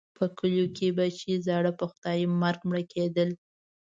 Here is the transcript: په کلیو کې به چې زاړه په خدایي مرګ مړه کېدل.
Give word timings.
په 0.17 0.23
کلیو 0.37 0.67
کې 0.77 0.87
به 0.97 1.05
چې 1.19 1.31
زاړه 1.45 1.71
په 1.79 1.85
خدایي 1.91 2.25
مرګ 2.41 2.59
مړه 2.69 2.83
کېدل. 2.93 3.29